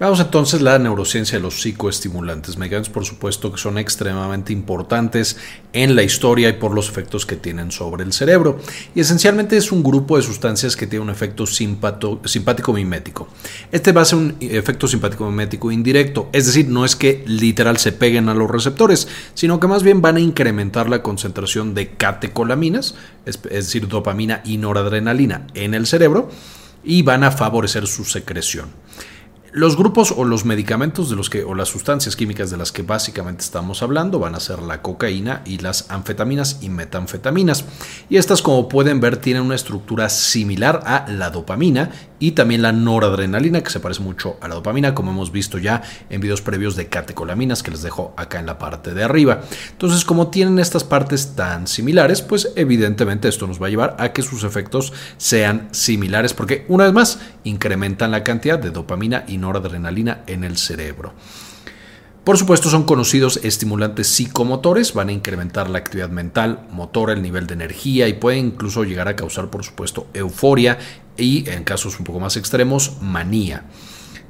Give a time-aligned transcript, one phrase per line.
[0.00, 5.36] Veamos entonces la neurociencia de los psicoestimulantes, medicamentos por supuesto que son extremadamente importantes
[5.74, 8.58] en la historia y por los efectos que tienen sobre el cerebro.
[8.94, 13.28] Y esencialmente es un grupo de sustancias que tiene un efecto simpático mimético.
[13.70, 17.76] Este va a ser un efecto simpático mimético indirecto, es decir, no es que literal
[17.76, 21.90] se peguen a los receptores, sino que más bien van a incrementar la concentración de
[21.90, 22.94] catecolaminas,
[23.26, 26.30] es decir, dopamina y noradrenalina en el cerebro,
[26.82, 28.70] y van a favorecer su secreción.
[29.52, 32.82] Los grupos o los medicamentos de los que o las sustancias químicas de las que
[32.82, 37.64] básicamente estamos hablando van a ser la cocaína y las anfetaminas y metanfetaminas.
[38.08, 42.70] Y estas como pueden ver tienen una estructura similar a la dopamina y también la
[42.70, 46.76] noradrenalina que se parece mucho a la dopamina como hemos visto ya en videos previos
[46.76, 49.40] de catecolaminas que les dejo acá en la parte de arriba.
[49.72, 54.12] Entonces como tienen estas partes tan similares pues evidentemente esto nos va a llevar a
[54.12, 59.38] que sus efectos sean similares porque una vez más incrementan la cantidad de dopamina y
[59.38, 61.14] noradrenalina en el cerebro.
[62.24, 67.46] Por supuesto son conocidos estimulantes psicomotores, van a incrementar la actividad mental, motor, el nivel
[67.46, 70.78] de energía y pueden incluso llegar a causar por supuesto euforia
[71.20, 73.64] y en casos un poco más extremos manía.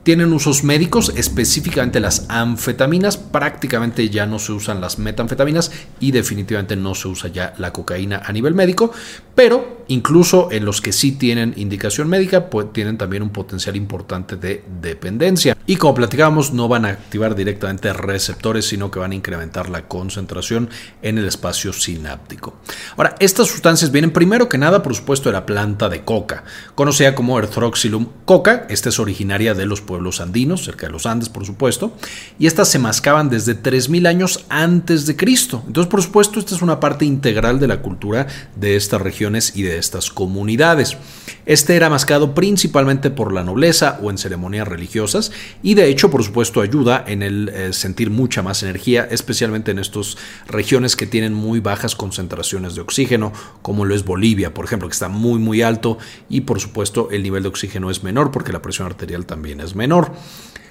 [0.03, 5.71] Tienen usos médicos, específicamente las anfetaminas, prácticamente ya no se usan las metanfetaminas
[6.01, 8.93] y definitivamente no se usa ya la cocaína a nivel médico,
[9.35, 14.37] pero incluso en los que sí tienen indicación médica, pues tienen también un potencial importante
[14.37, 15.57] de dependencia.
[15.67, 19.87] Y como platicábamos, no van a activar directamente receptores, sino que van a incrementar la
[19.89, 20.71] concentración
[21.03, 22.57] en el espacio sináptico.
[22.97, 27.15] Ahora, estas sustancias vienen primero que nada, por supuesto, de la planta de coca, conocida
[27.15, 28.67] como Erythroxylum coca.
[28.69, 31.93] Esta es originaria de los pueblos andinos, cerca de los Andes, por supuesto,
[32.39, 35.65] y estas se mascaban desde 3000 años antes de Cristo.
[35.67, 39.63] Entonces, por supuesto, esta es una parte integral de la cultura de estas regiones y
[39.63, 40.97] de estas comunidades.
[41.45, 46.23] Este era mascado principalmente por la nobleza o en ceremonias religiosas y de hecho, por
[46.23, 51.35] supuesto, ayuda en el eh, sentir mucha más energía, especialmente en estas regiones que tienen
[51.35, 55.63] muy bajas concentraciones de oxígeno, como lo es Bolivia, por ejemplo, que está muy muy
[55.63, 55.99] alto
[56.29, 59.75] y por supuesto el nivel de oxígeno es menor porque la presión arterial también es
[59.75, 59.80] menor.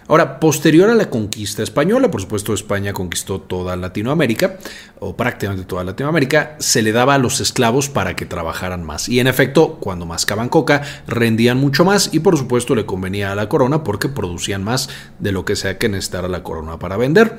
[0.10, 4.58] Ahora, posterior a la conquista española, por supuesto España conquistó toda Latinoamérica,
[5.00, 9.08] o prácticamente toda Latinoamérica, se le daba a los esclavos para que trabajaran más.
[9.08, 13.36] Y en efecto, cuando mascaban coca, rendían mucho más y por supuesto le convenía a
[13.36, 14.90] la corona porque producían más
[15.20, 17.38] de lo que sea que necesitara la corona para vender.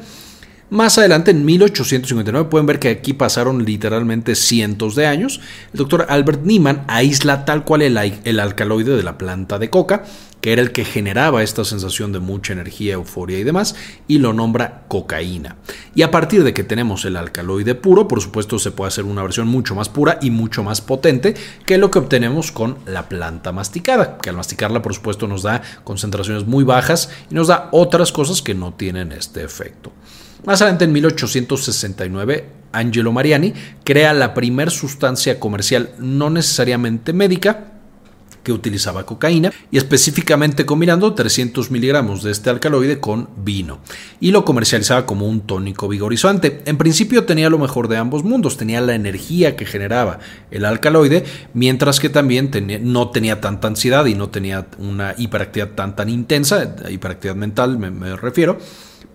[0.71, 5.41] Más adelante, en 1859, pueden ver que aquí pasaron literalmente cientos de años.
[5.73, 10.05] El doctor Albert Niemann aísla tal cual el, el alcaloide de la planta de coca
[10.41, 13.75] que era el que generaba esta sensación de mucha energía, euforia y demás,
[14.09, 15.57] y lo nombra cocaína.
[15.95, 19.23] Y a partir de que tenemos el alcaloide puro, por supuesto se puede hacer una
[19.23, 21.35] versión mucho más pura y mucho más potente
[21.67, 25.63] que lo que obtenemos con la planta masticada, que al masticarla por supuesto nos da
[25.85, 29.93] concentraciones muy bajas y nos da otras cosas que no tienen este efecto.
[30.45, 33.53] Más adelante, en 1869, Angelo Mariani
[33.85, 37.70] crea la primer sustancia comercial no necesariamente médica,
[38.43, 43.81] que utilizaba cocaína y específicamente combinando 300 miligramos de este alcaloide con vino
[44.21, 46.63] y lo comercializaba como un tónico vigorizante.
[46.67, 50.19] En principio tenía lo mejor de ambos mundos, tenía la energía que generaba
[50.51, 51.25] el alcaloide,
[51.55, 52.51] mientras que también
[52.83, 58.17] no tenía tanta ansiedad y no tenía una hiperactividad tan tan intensa, hiperactividad mental me
[58.17, 58.59] refiero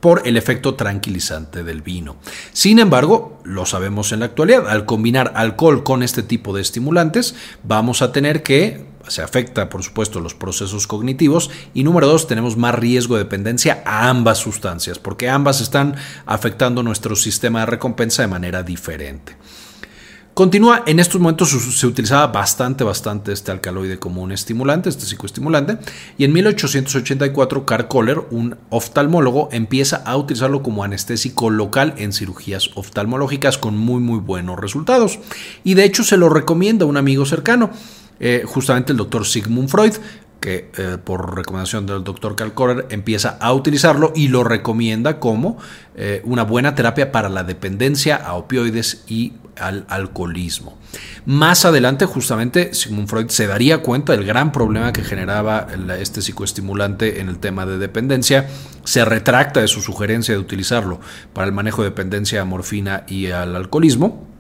[0.06, 2.18] por el efecto tranquilizante del vino.
[2.54, 7.34] Sin embargo, lo sabemos en la actualidad, al combinar alcohol con este tipo de estimulantes,
[7.64, 11.50] vamos a tener que se afecta, por supuesto, los procesos cognitivos.
[11.74, 15.96] Y número dos, tenemos más riesgo de dependencia a ambas sustancias, porque ambas están
[16.26, 19.36] afectando nuestro sistema de recompensa de manera diferente.
[20.36, 25.78] Continúa, en estos momentos se utilizaba bastante, bastante este alcaloide como un estimulante, este psicoestimulante,
[26.18, 32.72] y en 1884 Carl Kohler, un oftalmólogo, empieza a utilizarlo como anestésico local en cirugías
[32.76, 35.20] oftalmológicas con muy, muy buenos resultados.
[35.64, 37.70] Y de hecho se lo recomienda a un amigo cercano.
[38.20, 39.94] Eh, justamente el doctor Sigmund Freud,
[40.40, 45.58] que eh, por recomendación del doctor Kalkorer empieza a utilizarlo y lo recomienda como
[45.96, 50.78] eh, una buena terapia para la dependencia a opioides y al alcoholismo.
[51.26, 55.68] Más adelante, justamente, Sigmund Freud se daría cuenta del gran problema que generaba
[55.98, 58.48] este psicoestimulante en el tema de dependencia,
[58.84, 61.00] se retracta de su sugerencia de utilizarlo
[61.34, 64.35] para el manejo de dependencia a morfina y al alcoholismo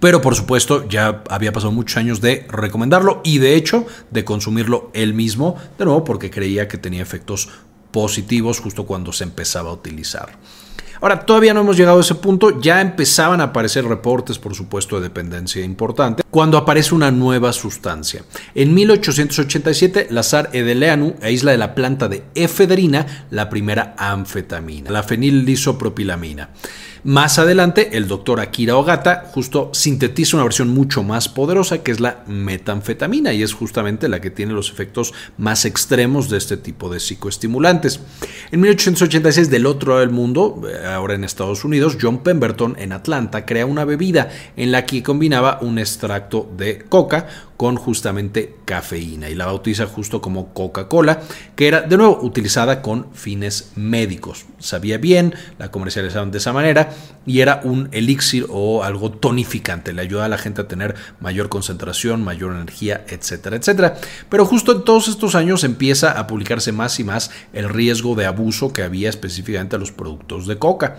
[0.00, 4.90] pero por supuesto ya había pasado muchos años de recomendarlo y de hecho de consumirlo
[4.94, 7.48] él mismo, de nuevo porque creía que tenía efectos
[7.90, 10.38] positivos justo cuando se empezaba a utilizar.
[11.00, 14.96] Ahora, todavía no hemos llegado a ese punto, ya empezaban a aparecer reportes, por supuesto,
[14.96, 16.22] de dependencia importante.
[16.30, 18.24] cuando aparece una nueva sustancia.
[18.54, 26.50] En 1887, Lazar Edeleanu aísla de la planta de efedrina la primera anfetamina, la fenillisopropilamina.
[27.04, 32.00] Más adelante, el doctor Akira Ogata justo sintetiza una versión mucho más poderosa que es
[32.00, 36.88] la metanfetamina y es justamente la que tiene los efectos más extremos de este tipo
[36.88, 38.00] de psicoestimulantes.
[38.52, 43.44] En 1886, del otro lado del mundo, ahora en Estados Unidos, John Pemberton en Atlanta
[43.44, 49.34] crea una bebida en la que combinaba un extracto de coca con justamente cafeína y
[49.34, 51.20] la bautiza justo como Coca-Cola,
[51.56, 54.46] que era de nuevo utilizada con fines médicos.
[54.58, 56.90] Sabía bien, la comercializaban de esa manera
[57.26, 61.48] y era un elixir o algo tonificante, le ayuda a la gente a tener mayor
[61.48, 63.96] concentración, mayor energía, etcétera, etcétera.
[64.28, 68.26] Pero justo en todos estos años empieza a publicarse más y más el riesgo de
[68.26, 70.96] abuso que había específicamente a los productos de coca.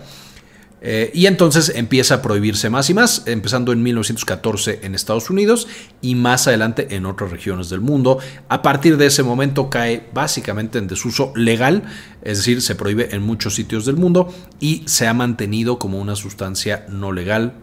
[0.82, 5.66] Eh, y entonces empieza a prohibirse más y más, empezando en 1914 en Estados Unidos
[6.02, 8.18] y más adelante en otras regiones del mundo.
[8.48, 11.84] A partir de ese momento cae básicamente en desuso legal,
[12.22, 16.14] es decir, se prohíbe en muchos sitios del mundo y se ha mantenido como una
[16.14, 17.54] sustancia no legal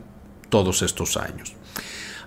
[0.49, 1.55] todos estos años.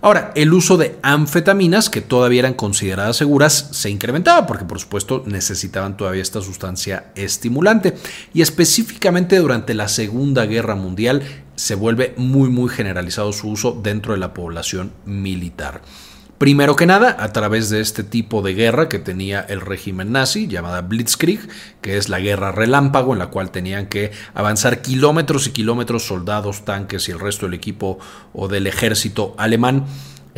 [0.00, 5.22] Ahora, el uso de anfetaminas, que todavía eran consideradas seguras, se incrementaba porque por supuesto
[5.26, 7.94] necesitaban todavía esta sustancia estimulante.
[8.34, 11.22] Y específicamente durante la Segunda Guerra Mundial
[11.54, 15.80] se vuelve muy muy generalizado su uso dentro de la población militar.
[16.38, 20.46] Primero que nada, a través de este tipo de guerra que tenía el régimen nazi,
[20.48, 21.40] llamada Blitzkrieg,
[21.80, 26.66] que es la guerra relámpago en la cual tenían que avanzar kilómetros y kilómetros soldados,
[26.66, 27.98] tanques y el resto del equipo
[28.34, 29.86] o del ejército alemán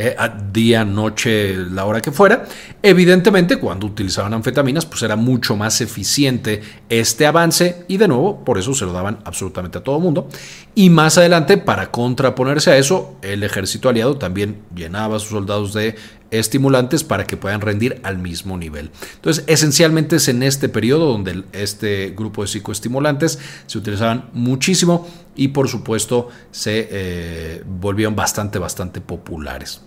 [0.01, 0.15] eh,
[0.53, 2.45] día, noche, la hora que fuera.
[2.81, 8.57] Evidentemente, cuando utilizaban anfetaminas, pues era mucho más eficiente este avance y de nuevo, por
[8.57, 10.29] eso se lo daban absolutamente a todo el mundo.
[10.73, 15.73] Y más adelante, para contraponerse a eso, el ejército aliado también llenaba a sus soldados
[15.73, 15.95] de
[16.31, 18.91] estimulantes para que puedan rendir al mismo nivel.
[19.15, 25.49] Entonces, esencialmente es en este periodo donde este grupo de psicoestimulantes se utilizaban muchísimo y
[25.49, 29.81] por supuesto se eh, volvieron bastante, bastante populares.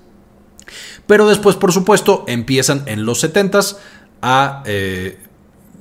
[1.06, 3.76] Pero después, por supuesto, empiezan en los 70s
[4.22, 5.18] a eh,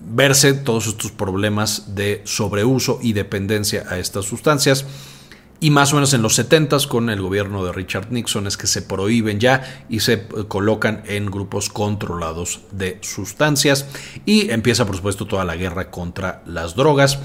[0.10, 4.86] verse todos estos problemas de sobreuso y dependencia a estas sustancias.
[5.64, 8.66] Y más o menos en los 70 con el gobierno de Richard Nixon es que
[8.66, 13.86] se prohíben ya y se colocan en grupos controlados de sustancias.
[14.26, 17.20] Y empieza por supuesto toda la guerra contra las drogas.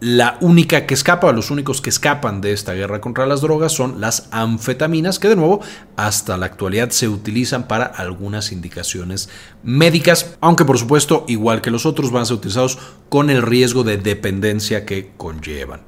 [0.00, 4.00] La única que escapa, los únicos que escapan de esta guerra contra las drogas son
[4.00, 5.60] las anfetaminas, que de nuevo
[5.94, 9.28] hasta la actualidad se utilizan para algunas indicaciones
[9.62, 12.78] médicas, aunque por supuesto, igual que los otros, van a ser utilizados
[13.10, 15.82] con el riesgo de dependencia que conllevan.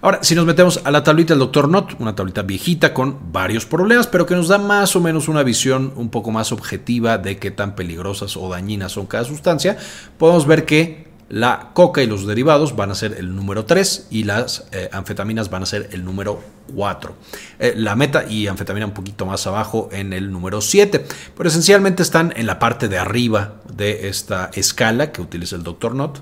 [0.00, 1.68] Ahora, si nos metemos a la tablita del Dr.
[1.68, 5.42] Not, una tablita viejita con varios problemas, pero que nos da más o menos una
[5.42, 9.76] visión un poco más objetiva de qué tan peligrosas o dañinas son cada sustancia,
[10.16, 14.22] podemos ver que la coca y los derivados van a ser el número 3 y
[14.22, 16.40] las eh, anfetaminas van a ser el número
[16.72, 17.16] 4.
[17.58, 21.04] Eh, la meta y anfetamina un poquito más abajo en el número 7.
[21.36, 25.96] Pero esencialmente están en la parte de arriba de esta escala que utiliza el Dr.
[25.96, 26.20] Not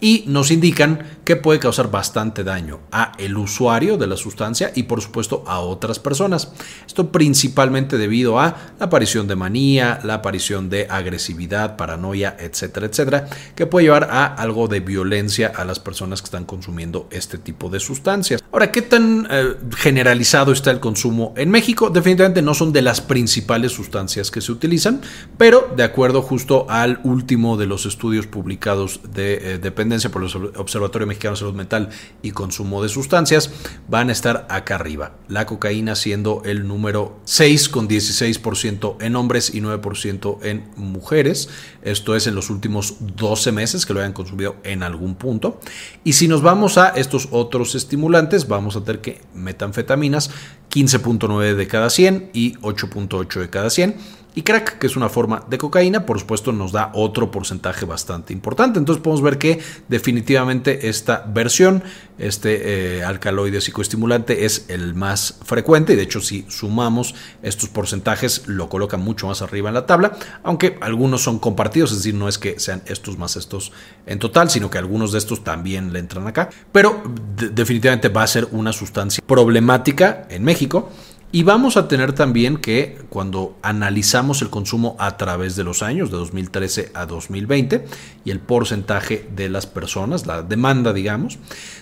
[0.00, 4.84] y nos indican que puede causar bastante daño a el usuario de la sustancia y
[4.84, 6.52] por supuesto a otras personas.
[6.86, 13.28] Esto principalmente debido a la aparición de manía, la aparición de agresividad, paranoia, etcétera, etcétera,
[13.54, 17.68] que puede llevar a algo de violencia a las personas que están consumiendo este tipo
[17.68, 18.42] de sustancias.
[18.50, 21.90] Ahora, ¿qué tan eh, generalizado está el consumo en México?
[21.90, 25.00] Definitivamente no son de las principales sustancias que se utilizan,
[25.36, 30.56] pero de acuerdo justo al último de los estudios publicados de eh, dependencia por el
[30.56, 31.88] Observatorio Mexicano de Salud Mental
[32.22, 33.50] y Consumo de Sustancias,
[33.88, 35.16] van a estar acá arriba.
[35.28, 41.48] La cocaína siendo el número 6 con 16% en hombres y 9% en mujeres.
[41.82, 45.58] Esto es en los últimos 12 meses que lo hayan consumido en algún punto.
[46.04, 50.30] Y si nos vamos a estos otros estimulantes, vamos a tener que metanfetaminas
[50.70, 55.44] 15.9 de cada 100 y 8.8 de cada 100 y crack, que es una forma
[55.48, 58.78] de cocaína, por supuesto nos da otro porcentaje bastante importante.
[58.78, 61.82] Entonces podemos ver que definitivamente esta versión,
[62.18, 68.46] este eh, alcaloide psicoestimulante es el más frecuente y de hecho si sumamos estos porcentajes
[68.46, 72.28] lo coloca mucho más arriba en la tabla, aunque algunos son compartidos, es decir, no
[72.28, 73.72] es que sean estos más estos
[74.06, 77.02] en total, sino que algunos de estos también le entran acá, pero
[77.36, 80.90] definitivamente va a ser una sustancia problemática en México
[81.32, 86.10] Y vamos a tener también que cuando analizamos el consumo a través de los años,
[86.10, 87.84] de 2013 a 2020,
[88.24, 91.38] y el porcentaje de las personas, la demanda, digamos,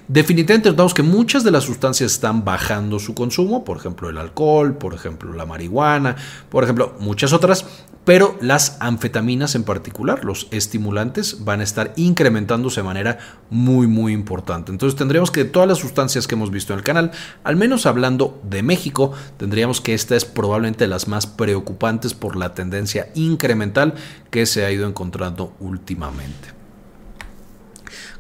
[0.06, 4.76] definitivamente notamos que muchas de las sustancias están bajando su consumo, por ejemplo el alcohol,
[4.76, 6.16] por ejemplo la marihuana,
[6.50, 7.64] por ejemplo muchas otras,
[8.08, 13.18] pero las anfetaminas en particular, los estimulantes, van a estar incrementándose de manera
[13.50, 14.72] muy, muy importante.
[14.72, 17.10] Entonces tendríamos que todas las sustancias que hemos visto en el canal,
[17.44, 22.54] al menos hablando de México, tendríamos que esta es probablemente las más preocupantes por la
[22.54, 23.92] tendencia incremental
[24.30, 26.56] que se ha ido encontrando últimamente.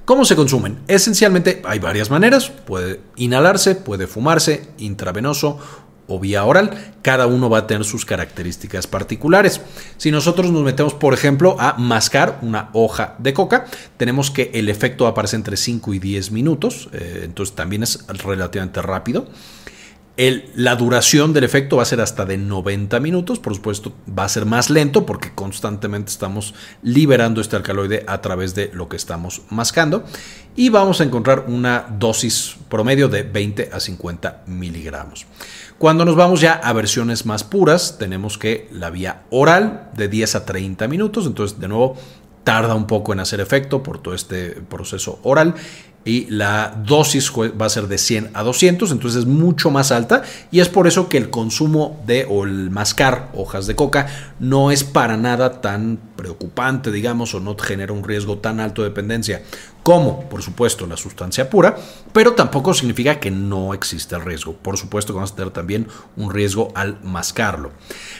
[0.04, 0.80] ¿Cómo se consumen?
[0.86, 2.50] Esencialmente hay varias maneras.
[2.50, 5.58] Puede inhalarse, puede fumarse, intravenoso
[6.08, 9.60] o vía oral, cada uno va a tener sus características particulares.
[9.96, 14.68] Si nosotros nos metemos, por ejemplo, a mascar una hoja de coca, tenemos que el
[14.68, 19.28] efecto aparece entre 5 y 10 minutos, eh, entonces también es relativamente rápido
[20.56, 24.28] la duración del efecto va a ser hasta de 90 minutos, por supuesto va a
[24.28, 29.42] ser más lento porque constantemente estamos liberando este alcaloide a través de lo que estamos
[29.48, 30.04] mascando
[30.56, 35.24] y vamos a encontrar una dosis promedio de 20 a 50 miligramos.
[35.78, 40.34] Cuando nos vamos ya a versiones más puras, tenemos que la vía oral de 10
[40.34, 41.96] a 30 minutos, entonces de nuevo
[42.42, 45.54] tarda un poco en hacer efecto por todo este proceso oral
[46.04, 50.22] y la dosis va a ser de 100 a 200, entonces es mucho más alta
[50.50, 54.08] y es por eso que el consumo de o el mascar hojas de coca
[54.40, 58.88] no es para nada tan preocupante, digamos, o no genera un riesgo tan alto de
[58.88, 59.42] dependencia
[59.88, 61.74] como, por supuesto, la sustancia pura,
[62.12, 64.52] pero tampoco significa que no existe el riesgo.
[64.52, 67.72] Por supuesto que vamos a tener también un riesgo al mascarlo.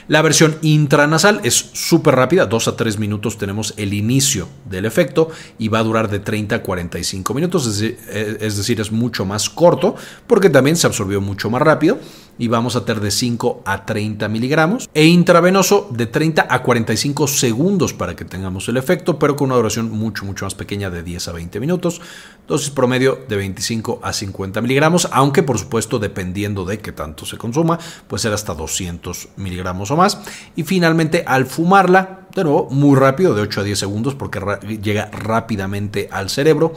[0.06, 5.28] La versión intranasal es súper rápida, 2 a 3 minutos tenemos el inicio del efecto
[5.58, 9.94] y va a durar de 30 a 45 minutos, es decir, es mucho más corto
[10.26, 11.98] porque también se absorbió mucho más rápido
[12.38, 17.26] y vamos a tener de 5 a 30 miligramos e intravenoso de 30 a 45
[17.26, 21.02] segundos para que tengamos el efecto, pero con una duración mucho, mucho más pequeña de
[21.02, 22.00] 10 a 20 minutos.
[22.46, 27.36] Dosis promedio de 25 a 50 miligramos, aunque por supuesto dependiendo de qué tanto se
[27.36, 30.18] consuma, puede ser hasta 200 miligramos o más.
[30.56, 34.40] Y finalmente al fumarla, de nuevo, muy rápido, de 8 a 10 segundos, porque
[34.80, 36.72] llega rápidamente al cerebro.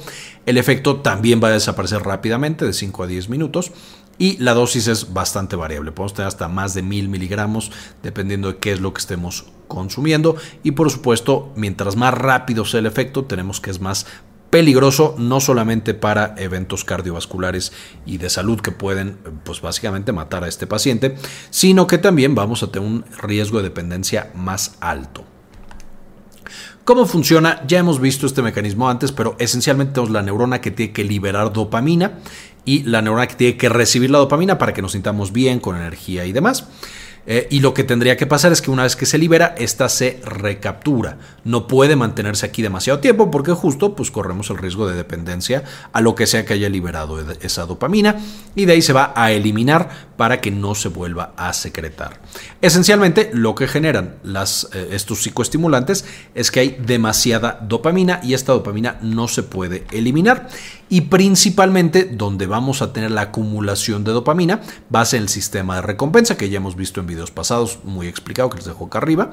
[0.46, 3.72] El efecto también va a desaparecer rápidamente, de 5 a 10 minutos
[4.22, 5.92] y la dosis es bastante variable.
[5.92, 7.72] Podemos tener hasta más de mil miligramos
[8.04, 12.82] dependiendo de qué es lo que estemos consumiendo y por supuesto mientras más rápido sea
[12.82, 14.06] el efecto tenemos que es más
[14.52, 17.74] peligroso no solamente para eventos cardiovasculares
[18.06, 21.16] y de salud que pueden pues básicamente matar a este paciente,
[21.50, 25.26] sino que también vamos a tener un riesgo de dependencia más alto.
[26.84, 27.62] ¿Cómo funciona?
[27.68, 31.54] Ya hemos visto este mecanismo antes, pero esencialmente tenemos la neurona que tiene que liberar
[31.54, 32.20] dopamina
[32.66, 35.76] y la neurona que tiene que recibir la dopamina para que nos sintamos bien, con
[35.76, 36.68] energía y demás.
[37.28, 39.90] Eh, y lo que tendría que pasar es que una vez que se libera, esta
[39.90, 41.18] se recaptura.
[41.44, 45.64] No puede mantenerse aquí demasiado tiempo porque justo pues corremos el riesgo de dependencia
[45.94, 48.18] a lo que sea que haya liberado esa dopamina
[48.56, 52.22] y de ahí se va a eliminar para que no se vuelva a secretar.
[52.62, 58.98] Esencialmente lo que generan eh, estos psicoestimulantes es que hay demasiada dopamina y esta dopamina
[59.02, 60.50] no se puede eliminar
[60.90, 64.62] y principalmente donde vamos a tener la acumulación de dopamina
[64.94, 68.08] va a ser el sistema de recompensa que ya hemos visto en videos pasados, muy
[68.08, 69.32] explicado que les dejo acá arriba.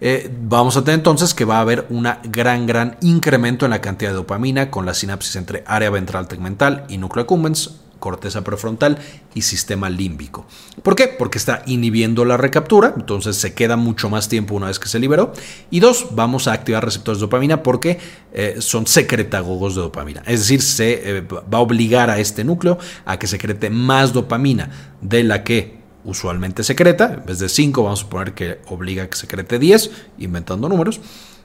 [0.00, 3.80] Eh, vamos a tener entonces que va a haber un gran, gran incremento en la
[3.80, 8.98] cantidad de dopamina con la sinapsis entre área ventral tegmental y núcleo accumbens corteza prefrontal
[9.34, 10.46] y sistema límbico.
[10.82, 11.08] ¿Por qué?
[11.08, 14.98] Porque está inhibiendo la recaptura, entonces se queda mucho más tiempo una vez que se
[14.98, 15.32] liberó.
[15.70, 17.98] Y dos, vamos a activar receptores de dopamina porque
[18.32, 20.22] eh, son secretagogos de dopamina.
[20.26, 24.70] Es decir, se eh, va a obligar a este núcleo a que secrete más dopamina
[25.00, 27.14] de la que usualmente secreta.
[27.14, 31.00] En vez de 5, vamos a suponer que obliga a que secrete 10, inventando números.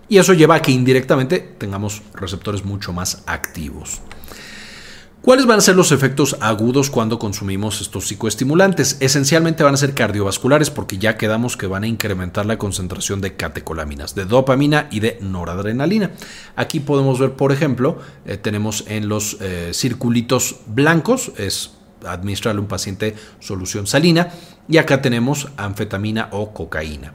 [0.09, 4.01] Y eso lleva a que indirectamente tengamos receptores mucho más activos.
[5.23, 8.97] ¿Cuáles van a ser los efectos agudos cuando consumimos estos psicoestimulantes?
[8.99, 13.37] Esencialmente van a ser cardiovasculares porque ya quedamos que van a incrementar la concentración de
[13.37, 16.11] catecolaminas, de dopamina y de noradrenalina.
[16.57, 21.71] Aquí podemos ver, por ejemplo, eh, tenemos en los eh, circulitos blancos, es
[22.05, 24.29] administrarle a un paciente solución salina,
[24.67, 27.13] y acá tenemos anfetamina o cocaína.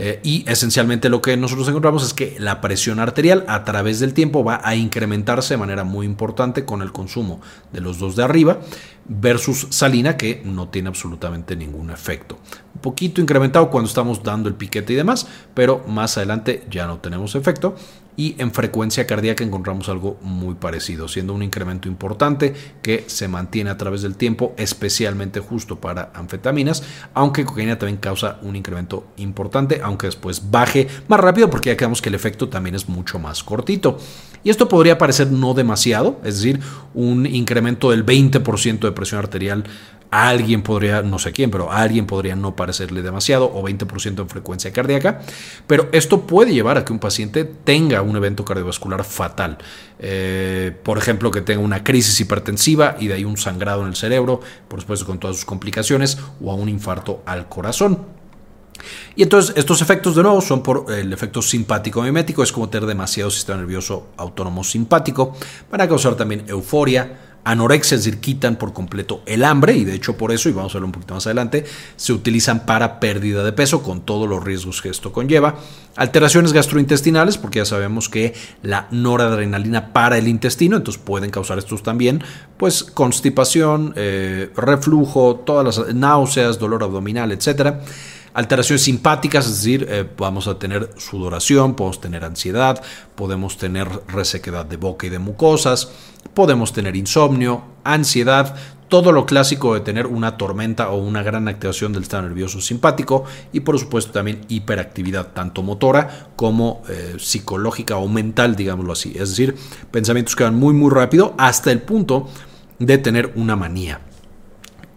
[0.00, 4.14] Eh, y esencialmente lo que nosotros encontramos es que la presión arterial a través del
[4.14, 7.40] tiempo va a incrementarse de manera muy importante con el consumo
[7.72, 8.60] de los dos de arriba
[9.06, 12.38] versus salina que no tiene absolutamente ningún efecto.
[12.76, 16.98] Un poquito incrementado cuando estamos dando el piquete y demás, pero más adelante ya no
[16.98, 17.74] tenemos efecto.
[18.18, 23.70] Y en frecuencia cardíaca encontramos algo muy parecido, siendo un incremento importante que se mantiene
[23.70, 26.82] a través del tiempo, especialmente justo para anfetaminas,
[27.14, 32.02] aunque cocaína también causa un incremento importante, aunque después baje más rápido porque ya quedamos
[32.02, 33.98] que el efecto también es mucho más cortito.
[34.42, 36.58] Y esto podría parecer no demasiado, es decir,
[36.94, 39.62] un incremento del 20% de presión arterial
[40.10, 44.72] alguien podría, no sé quién, pero alguien podría no parecerle demasiado o 20% en frecuencia
[44.72, 45.20] cardíaca,
[45.66, 49.58] pero esto puede llevar a que un paciente tenga un evento cardiovascular fatal.
[49.98, 53.96] Eh, por ejemplo, que tenga una crisis hipertensiva y de ahí un sangrado en el
[53.96, 58.18] cerebro, por supuesto con todas sus complicaciones, o a un infarto al corazón.
[59.16, 62.86] Y entonces estos efectos de nuevo son por el efecto simpático mimético, es como tener
[62.86, 65.36] demasiado sistema nervioso autónomo simpático,
[65.70, 70.16] para causar también euforia, anorexia, es decir, quitan por completo el hambre y de hecho
[70.16, 71.64] por eso, y vamos a verlo un poquito más adelante,
[71.96, 75.56] se utilizan para pérdida de peso con todos los riesgos que esto conlleva.
[75.96, 81.82] Alteraciones gastrointestinales, porque ya sabemos que la noradrenalina para el intestino, entonces pueden causar estos
[81.82, 82.22] también,
[82.56, 87.80] pues constipación, eh, reflujo, todas las náuseas, dolor abdominal, etcétera
[88.34, 92.82] alteraciones simpáticas, es decir, eh, vamos a tener sudoración, podemos tener ansiedad,
[93.14, 95.90] podemos tener resequedad de boca y de mucosas,
[96.34, 98.56] podemos tener insomnio, ansiedad,
[98.88, 103.24] todo lo clásico de tener una tormenta o una gran activación del estado nervioso simpático
[103.52, 109.10] y por supuesto también hiperactividad tanto motora como eh, psicológica o mental, digámoslo así.
[109.10, 109.56] Es decir,
[109.90, 112.28] pensamientos que van muy muy rápido hasta el punto
[112.78, 114.00] de tener una manía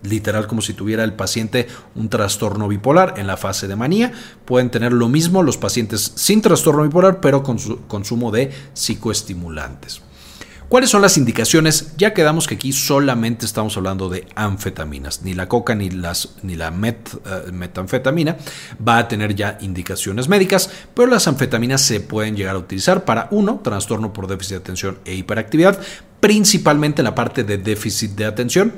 [0.03, 4.11] literal como si tuviera el paciente un trastorno bipolar en la fase de manía.
[4.45, 10.01] Pueden tener lo mismo los pacientes sin trastorno bipolar, pero con su consumo de psicoestimulantes.
[10.71, 11.97] ¿Cuáles son las indicaciones?
[11.97, 15.21] Ya quedamos que aquí solamente estamos hablando de anfetaminas.
[15.21, 18.37] Ni la coca ni, las, ni la met, eh, metanfetamina
[18.87, 23.27] va a tener ya indicaciones médicas, pero las anfetaminas se pueden llegar a utilizar para,
[23.31, 25.77] uno, trastorno por déficit de atención e hiperactividad,
[26.21, 28.71] principalmente en la parte de déficit de atención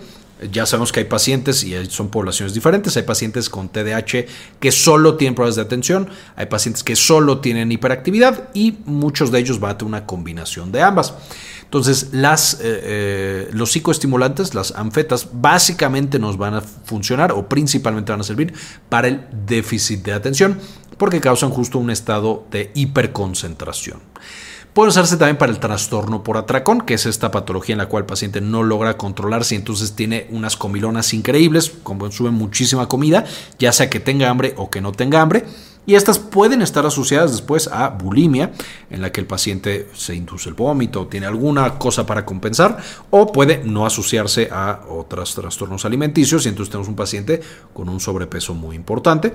[0.51, 2.95] ya sabemos que hay pacientes y son poblaciones diferentes.
[2.97, 4.25] Hay pacientes con TDAH
[4.59, 9.39] que solo tienen problemas de atención, hay pacientes que solo tienen hiperactividad y muchos de
[9.39, 11.13] ellos van a tener una combinación de ambas.
[11.63, 18.11] Entonces, las, eh, eh, los psicoestimulantes, las anfetas, básicamente nos van a funcionar o principalmente
[18.11, 18.53] van a servir
[18.89, 20.59] para el déficit de atención
[20.97, 23.99] porque causan justo un estado de hiperconcentración.
[24.73, 28.03] Puede usarse también para el trastorno por atracón, que es esta patología en la cual
[28.03, 33.23] el paciente no logra controlarse y entonces tiene unas comilonas increíbles, consume muchísima comida,
[33.59, 35.45] ya sea que tenga hambre o que no tenga hambre.
[35.85, 38.51] Y estas pueden estar asociadas después a bulimia,
[38.89, 42.77] en la que el paciente se induce el vómito tiene alguna cosa para compensar,
[43.11, 47.41] o puede no asociarse a otros trastornos alimenticios y entonces tenemos un paciente
[47.73, 49.33] con un sobrepeso muy importante.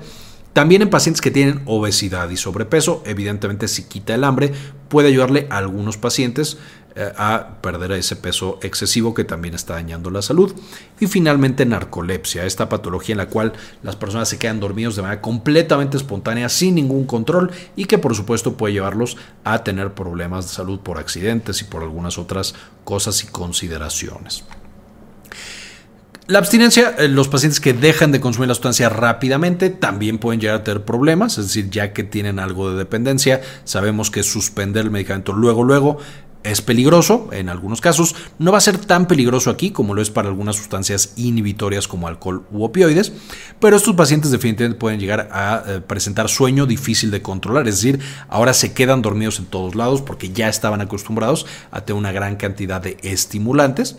[0.53, 4.51] También en pacientes que tienen obesidad y sobrepeso, evidentemente si quita el hambre,
[4.87, 6.57] puede ayudarle a algunos pacientes
[6.95, 10.53] eh, a perder ese peso excesivo que también está dañando la salud.
[10.99, 15.21] Y finalmente narcolepsia, esta patología en la cual las personas se quedan dormidos de manera
[15.21, 20.53] completamente espontánea sin ningún control y que por supuesto puede llevarlos a tener problemas de
[20.55, 24.43] salud por accidentes y por algunas otras cosas y consideraciones.
[26.29, 30.57] La abstinencia, eh, los pacientes que dejan de consumir la sustancia rápidamente también pueden llegar
[30.57, 34.91] a tener problemas, es decir, ya que tienen algo de dependencia, sabemos que suspender el
[34.91, 35.97] medicamento luego, luego
[36.43, 40.11] es peligroso en algunos casos, no va a ser tan peligroso aquí como lo es
[40.11, 43.11] para algunas sustancias inhibitorias como alcohol u opioides,
[43.59, 48.01] pero estos pacientes definitivamente pueden llegar a eh, presentar sueño difícil de controlar, es decir,
[48.27, 52.35] ahora se quedan dormidos en todos lados porque ya estaban acostumbrados a tener una gran
[52.35, 53.95] cantidad de estimulantes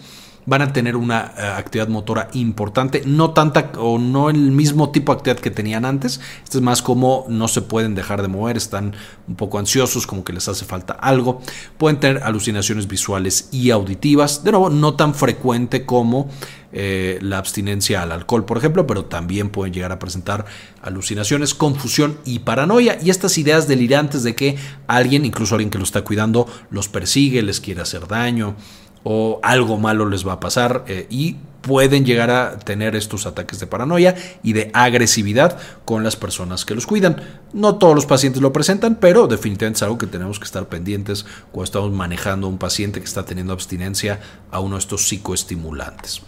[0.47, 5.13] van a tener una eh, actividad motora importante, no tanta o no el mismo tipo
[5.13, 6.21] de actividad que tenían antes.
[6.43, 8.95] Esto es más como no se pueden dejar de mover, están
[9.29, 11.41] un poco ansiosos, como que les hace falta algo.
[11.79, 16.29] Pueden tener alucinaciones visuales y auditivas, de nuevo, no tan frecuente como
[16.73, 20.45] eh, la abstinencia al alcohol, por ejemplo, pero también pueden llegar a presentar
[20.83, 22.97] alucinaciones, confusión y paranoia.
[23.03, 27.43] Y estas ideas delirantes de que alguien, incluso alguien que lo está cuidando, los persigue,
[27.43, 28.55] les quiere hacer daño,
[29.05, 33.61] o algo malo les va a pasar eh, y pueden llegar a tener estos ataques
[33.61, 37.23] de paranoia y de agresividad con las personas que los cuidan.
[37.53, 41.27] No todos los pacientes lo presentan, pero definitivamente es algo que tenemos que estar pendientes
[41.53, 46.23] cuando estamos manejando a un paciente que está teniendo abstinencia a uno de estos psicoestimulantes.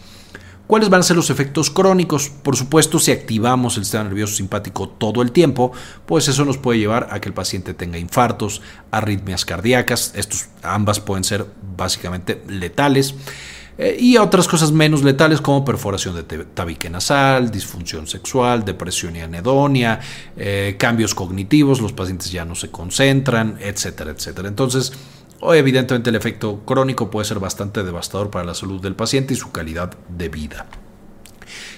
[0.66, 2.31] ¿Cuáles van a ser los efectos crónicos?
[2.31, 5.72] Por supuesto, si activamos el sistema nervioso simpático todo el tiempo,
[6.07, 11.01] pues eso nos puede llevar a que el paciente tenga infartos, arritmias cardíacas, estos ambas
[11.01, 11.46] pueden ser
[11.77, 13.14] básicamente letales.
[13.79, 19.20] eh, y otras cosas menos letales como perforación de tabique nasal, disfunción sexual, depresión y
[19.20, 19.98] anedonia,
[20.37, 24.48] eh, cambios cognitivos, los pacientes ya no se concentran, etcétera, etcétera.
[24.48, 24.92] Entonces,
[25.50, 29.50] evidentemente el efecto crónico puede ser bastante devastador para la salud del paciente y su
[29.50, 30.66] calidad de vida.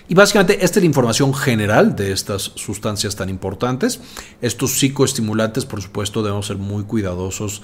[0.06, 4.00] Y básicamente esta es la información general de estas sustancias tan importantes.
[4.42, 7.62] Estos psicoestimulantes, por supuesto, debemos ser muy cuidadosos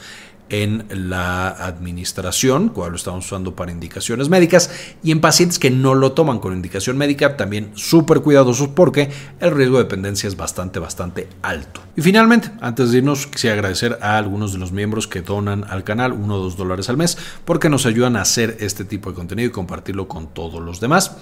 [0.50, 4.70] en la administración, cuando lo estamos usando para indicaciones médicas,
[5.02, 9.10] y en pacientes que no lo toman con indicación médica, también súper cuidadosos porque
[9.40, 11.80] el riesgo de dependencia es bastante, bastante alto.
[11.96, 15.84] Y finalmente, antes de irnos, quisiera agradecer a algunos de los miembros que donan al
[15.84, 19.16] canal, uno o dos dólares al mes, porque nos ayudan a hacer este tipo de
[19.16, 21.16] contenido y compartirlo con todos los demás.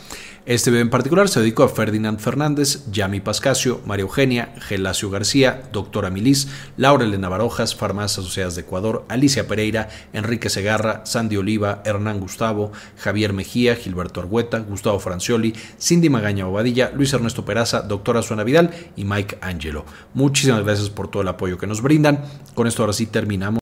[0.46, 5.62] Este video en particular se dedicó a Ferdinand Fernández, Yami Pascasio, María Eugenia, Gelacio García,
[5.72, 11.82] Doctora Milis, Laura Elena Barojas, Farmacias Asociadas de Ecuador, Alicia Pereira, Enrique Segarra, Sandy Oliva,
[11.84, 18.22] Hernán Gustavo, Javier Mejía, Gilberto Argueta, Gustavo Francioli, Cindy Magaña Bobadilla, Luis Ernesto Peraza, Doctora
[18.22, 19.84] Suena Vidal y Mike Angelo.
[20.14, 22.24] Muchísimas gracias por todo el apoyo que nos brindan.
[22.54, 23.48] Con esto ahora sí terminamos.